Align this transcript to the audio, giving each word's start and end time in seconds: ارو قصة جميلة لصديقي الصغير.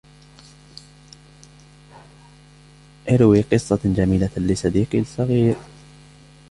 ارو 3.09 3.33
قصة 3.51 3.79
جميلة 3.85 4.29
لصديقي 4.37 4.99
الصغير. 4.99 5.55